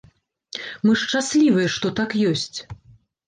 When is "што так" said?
1.75-2.15